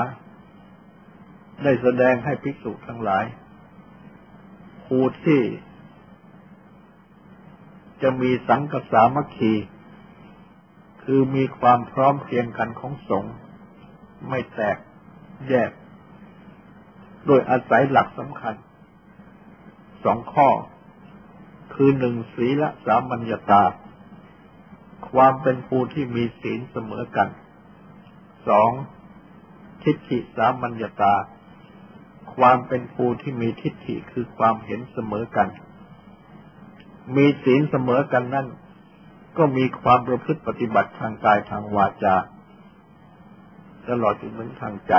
[1.63, 3.25] ได้แสดงให้ภิกษุทั้งหลาย
[4.85, 5.41] ผู้ที่
[8.01, 9.53] จะมีสังกสามัคคี
[11.03, 13.35] คือมีความพร้อมเพียงกันของสงฆ์
[14.29, 14.77] ไม่แตก
[15.49, 15.71] แยก
[17.25, 18.55] โดยอาศัยหลักสำคัญ
[20.03, 20.49] สองข้อ
[21.73, 23.63] คือหนึ่งศีละสามัญญาตา
[25.11, 27.29] ความเป็นผู้ที่มีศีลเสมอกัน
[28.47, 28.71] สอง
[29.83, 31.13] ทิฏฐิสามัญญาตา
[32.35, 35.47] ความเป็นผู้ที่มีทิฏฐิคือความเห็นเสมอกัน
[37.15, 38.47] มีศีลเสมอกันนั่น
[39.37, 42.15] ก็มีความประพฤติปฏิบัติทางกายทางวาจา
[43.89, 44.93] ตลอดจนถึงทางใจ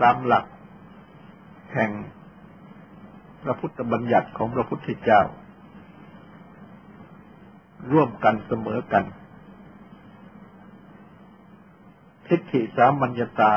[0.00, 0.44] ตามหลัก
[1.74, 1.90] แห่ง
[3.42, 5.22] พระพุทธบัญญัติของพระพุทธเจ้า
[7.92, 9.04] ร่วมกันเสมอกัน
[12.26, 13.52] ทิฏฐิสามัญญาตา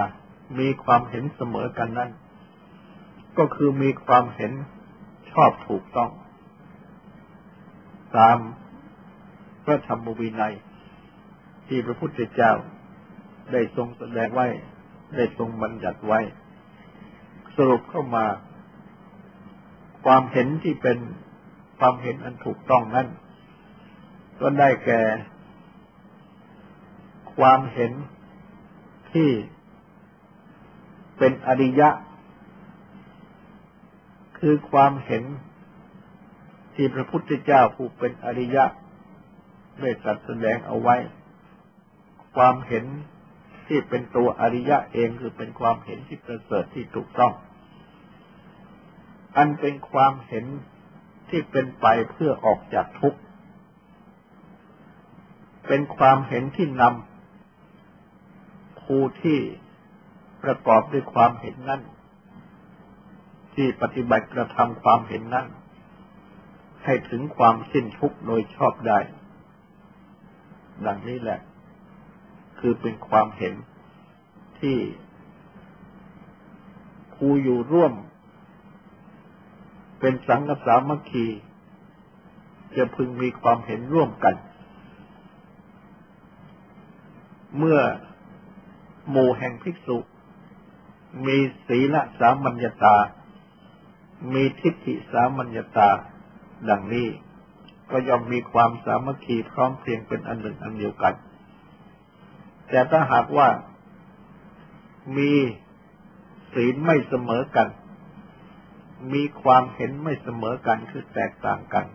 [0.59, 2.11] มีความเห็นเสมอกันนั้น
[3.37, 4.51] ก็คือมีความเห็น
[5.31, 6.11] ชอบถูกต้อง
[8.17, 8.37] ตาม
[9.65, 10.55] พระธรรมวินัย
[11.67, 12.51] ที่พระพุทธเจ้า
[13.51, 14.47] ได้ทรงแสดงไว้
[15.15, 16.19] ได้ทรงบัญญัติไว้
[17.55, 18.25] สรุปเข้ามา
[20.05, 20.97] ความเห็นที่เป็น
[21.79, 23.07] ความเห็นอันถูกต้องนั้น
[24.41, 25.01] ก็ได้แก่
[27.35, 27.91] ความเห็น
[29.13, 29.29] ที่
[31.17, 31.89] เป็นอริยะ
[34.39, 35.23] คือความเห็น
[36.75, 38.65] ที่พระพุทธเจ้าผู้เป็นอริยะ
[39.81, 40.95] ได้ตรัสแสดงเอาไว้
[42.35, 42.85] ความเห็น
[43.67, 47.33] ที่เป็นตัวอริยะเองคือเป็นความเห็นที่ประเสริฐที่ถูกต้อง
[49.37, 50.45] อันเป็นความเห็น
[51.29, 53.19] ที่เป็นไปเพื่อออกจากทุกข์
[55.67, 59.39] เป็นความเห็นที่นำผู้ที่
[60.43, 61.81] ประกอบด้วยความเห็นนั้น
[63.53, 65.47] ที่ปฏิบัติกระทำความเห็นนั้น
[66.85, 68.99] ให้ถึงความสิ้นทุกข์โดยชอบได้
[70.85, 71.39] ดังนี้แหละ
[72.59, 73.53] คือเป็นความเห็น
[74.59, 74.77] ที่
[77.15, 77.93] ผู้อยู่ร่วม
[79.99, 81.25] เป็นสังฆสามัคคี
[82.75, 84.35] จะพึงมีความเห็นร่วมกัน
[87.57, 87.79] เมื่อ
[89.09, 89.97] หมู่แห่งภิกษุ
[91.25, 91.37] มี
[91.67, 92.95] ศีลสามัญญาตา
[94.33, 95.89] มีทิฏฐิสามัญญาตา
[96.69, 97.07] ดังนี้
[97.91, 101.13] ก็ย่อมมีความสามัคคีพร้อมเพรียงเป็นอันหนึ่งอันเดียวกัน
[102.69, 103.49] แต่ถ้าหากว่า
[105.17, 105.31] มี
[106.53, 107.67] ศีลไม่เสมอกัน
[109.13, 111.85] มีความเห็นไม่เสมอกันคือแตกต่างกัน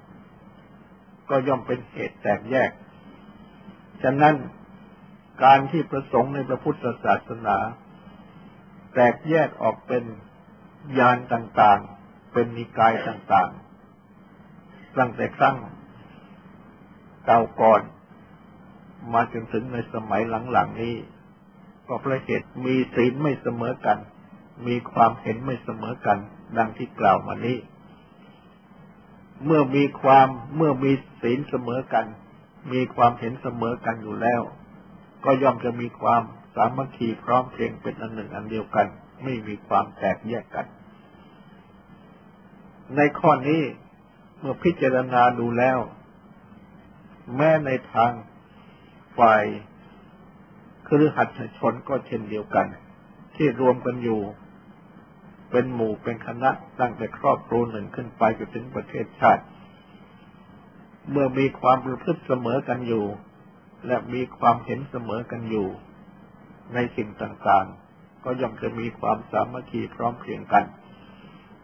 [1.29, 2.71] ก็ย่อมเป็นเหตุแตกแยก
[4.03, 4.35] ฉะนั้น
[5.43, 7.57] การที่ประสงค์ในพระพุทธศาสนา
[8.95, 10.05] แตกแยกออกเป็น
[10.99, 15.57] ยานต่างๆ เป็นนิกายต่างๆ ตั้งแต่ครั้ง
[17.25, 17.83] เก่าก่อน
[19.13, 20.23] มาจนถึงในสมัย
[20.53, 20.95] หลังๆนี้
[21.87, 23.99] ก็เพราะเหตุมีศีลไม่เสมอกัน
[24.67, 26.19] มีความเห็นไม่เสมอกัน
[26.57, 27.59] ดังที่กล่าวมานี้
[29.45, 32.07] เมื่อมีความเมื่อมีศีลเสมอกัน
[32.73, 34.43] มีความเห็นเสมอกันอยู่แล้ว
[35.27, 36.23] ก็ย่อมจะมีความ
[36.55, 38.87] สามัคคีพร้อมเพรียงเป็นอันหนึ่งอันเดียวกัน
[39.23, 40.67] ไม่มีความแตกแยกกัน
[42.97, 43.63] ในข้อนี้
[44.39, 45.79] เมื่อพิจารณาดูแล้ว
[47.37, 48.13] แม้ในทาง
[49.19, 49.45] ฝ่าย
[50.89, 52.67] คือหัดชนก็เช่นเดียวกัน
[53.37, 54.21] ที่รวมกันอยู่
[55.51, 56.51] เป็นหมู่เป็นคณะ
[56.81, 59.45] ตั้งแต่ครอบครัวหนึ่งขึ้นไปจนถึงประเทศชาติ
[61.11, 63.05] เมื่อมีความประพฤติเสมอกันอยู่
[63.87, 65.69] และมีความเห็นเสมอกันอยู่
[66.75, 70.65] ในสิ่งต่างๆ ก็ย่อมจะมีความสามัคคีพร้อมเพรียงกัน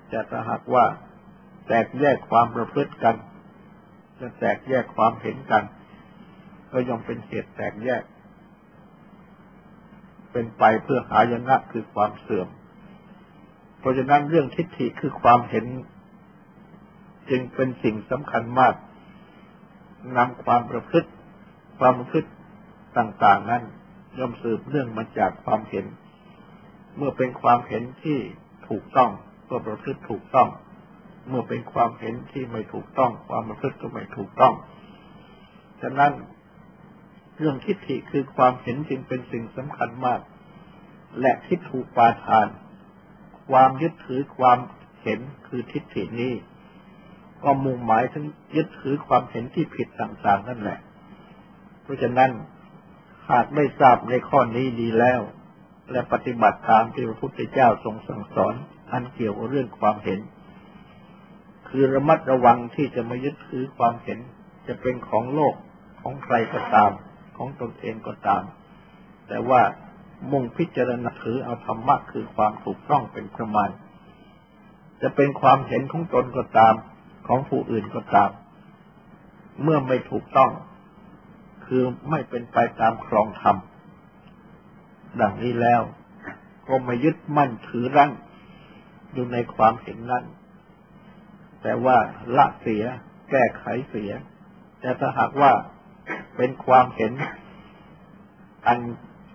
[0.09, 0.85] แต่ถ้าหากว่า
[1.67, 3.17] แตกแยกความประพฤติกัน
[4.21, 5.65] จะแตกแยกความเห็นกัน
[6.73, 8.03] ก็ย่อมเป็นเหตุแตกแยก
[10.33, 12.49] เป็นไปเพื่อหายนะคือความเสื่อม
[13.79, 15.67] เพราะฉะนั้นเรื่องทิฏฐิคือความเห็น
[17.31, 18.75] จึงเป็นสิ่งสำคัญมาก
[20.17, 21.11] นำความประพฤติ
[21.85, 22.31] ความประพฤติ
[22.99, 23.63] ต่างๆนั้น
[24.19, 25.87] ย่อมสืบเนื่องมาจากความเห็น
[26.97, 28.19] เมื่อเป็นความเห็นที่
[28.69, 29.11] ถูกต้อง
[29.51, 30.49] ก็ประพฤติถูกต้อง
[31.29, 34.55] เมื่อเป็นความเห็นที่ไม่ถูกต้อง ความประพฤติก็ไม่ถูกต้อง
[35.83, 36.13] ฉะนั้น
[37.39, 40.21] เรื่องทิฏฐิคือความเห็นจึงเป็นสิ่งสำคัญมาก
[41.21, 42.47] และทิฏฐุปาทาน
[43.51, 44.59] ความยึดถือความ
[45.03, 46.33] เห็นคือทิฏฐินี้
[47.43, 48.25] ก็มุ่งหมายถึง
[48.57, 50.81] ยึดถือความเห็นที่ผิดต่างๆนั่นแหละ
[51.83, 52.31] เพราะฉะนั้น
[53.31, 55.21] หากได้ทราบในข้อนี้ดีแล้ว
[55.91, 58.55] และปฏิบัติตามที่พระพุทธเจ้าทรงสั่งสอน
[58.93, 60.21] อันเกี่ยวกับเรื่องความเห็น
[61.69, 64.19] คือระมัดระวังที่จะมายึดถือความเห็น
[64.67, 65.55] จะเป็นของโลก
[66.01, 66.91] ของใครก็ตาม
[67.37, 68.43] ของตนเองก็ตาม
[69.29, 69.63] แต่ว่า
[70.31, 73.71] มุ่งพิจารณาถือเอาธรรมะคือความถูกต้องเป็นประมาณ
[75.03, 76.75] จะเป็นความเห็นของตนก็ตาม
[77.27, 78.31] ของผู้อื่นก็ตาม
[79.63, 80.51] เมื่อไม่ถูกต้อง
[81.75, 83.57] คือไม่เป็นไปตามครองธรรม
[85.21, 85.83] ดังนี้แล้ว
[86.69, 88.11] ก็ไม่ยึดมั่นถือรั้ง
[89.13, 90.25] อยู่ในความเห็นนั้น
[91.63, 91.97] แต่ว่า
[92.37, 92.85] ละเสีย
[93.31, 94.13] แก้ไขเสีย
[94.81, 95.53] แต่ถ้าหากว่า
[96.37, 97.13] เป็นความเห็น
[98.67, 98.79] อัน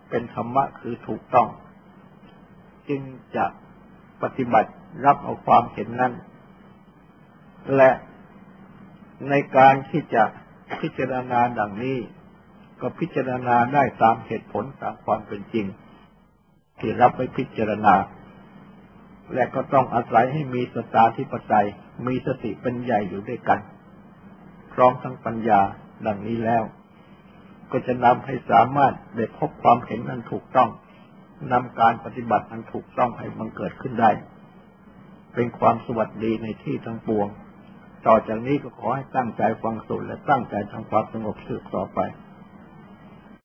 [0.10, 1.48] เป็นธรรมะคือถูกต้อง
[2.90, 3.02] จึง
[3.36, 3.46] จะ
[4.22, 4.72] ปฏิบัติ
[5.06, 6.14] รับเอาความเห็นนั้น
[7.76, 7.92] และ
[9.30, 10.24] ในการที่จะ
[10.80, 12.00] พิจารณาดังนี้
[12.82, 15.66] ก็พิจารณาได้ตามเหตุผลตามความเป็นจริง
[16.80, 17.96] ที่รับไปพิจารณา
[19.34, 21.68] และก็ต้องอาศัยให้มีสตาธิปไตย
[22.08, 23.60] มีสติเป็นใหญ่อยู่ด้วยกัน
[24.74, 25.62] พร้อมทั้งปัญญา
[26.06, 26.64] ดังนี้แล้ว
[27.72, 30.70] ก็จะนำให้สามารถได้พบความเห็นนั้นถูกต้อง
[31.52, 34.12] นำการปฏิบัติอันถูกต้องให้มันเกิดขึ้นได้
[35.34, 37.28] เป็นความสวัสดีในที่ทั้งปวง
[38.08, 42.00] ต่อจากนี้ก็ขอให้ตั้งใจฟังสุดและตั้งใจทำความสงบสืบต่อไป